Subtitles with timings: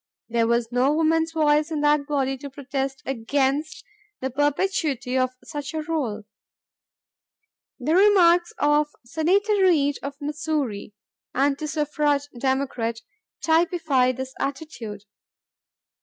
[0.29, 3.85] There was no woman's voice in that body to protest against
[4.19, 6.23] the perpetuity of such a rôle.
[7.79, 10.95] The remarks of Senator Reed of Missouri,
[11.35, 13.01] anti suffrage Democrat,
[13.43, 15.03] typify this attitude."..